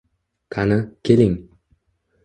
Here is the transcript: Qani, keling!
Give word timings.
Qani, 0.55 0.79
keling! 1.05 1.39